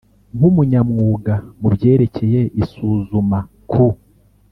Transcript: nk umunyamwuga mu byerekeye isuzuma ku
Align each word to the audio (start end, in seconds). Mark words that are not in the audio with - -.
nk 0.37 0.43
umunyamwuga 0.49 1.33
mu 1.59 1.67
byerekeye 1.75 2.41
isuzuma 2.63 3.37
ku 3.69 3.85